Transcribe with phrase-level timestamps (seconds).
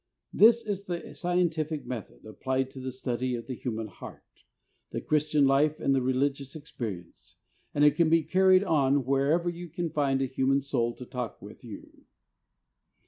[0.33, 4.23] This is the scientific method applied to the study of the human heart,
[4.89, 7.35] the Christian life and religious experience,
[7.75, 11.05] and it can be carried on wher ever you can find a human soul to
[11.05, 12.05] talk with you.